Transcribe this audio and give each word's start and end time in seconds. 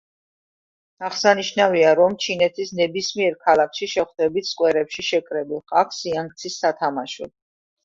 აღსანიშნავია, 1.09 1.91
რომ 1.99 2.15
ჩინეთის 2.25 2.71
ნებისმიერ 2.79 3.37
ქალაქში 3.45 3.91
შეხვდებით 3.93 4.51
სკვერებში 4.55 5.07
შეკრებილ 5.13 5.63
ხალხს 5.75 6.03
სიანგცის 6.05 6.59
სათამაშოდ. 6.67 7.35